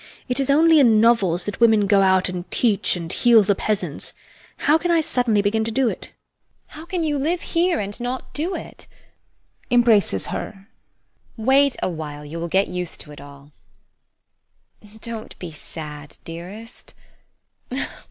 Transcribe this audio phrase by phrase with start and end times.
[0.27, 4.13] It is only in novels that women go out and teach and heal the peasants;
[4.65, 6.05] how can I suddenly begin to do it?
[6.05, 6.11] SONIA.
[6.69, 8.87] How can you live here and not do it?
[11.37, 13.51] Wait awhile, you will get used to it all.
[14.81, 16.95] [Embraces her] Don't be sad, dearest.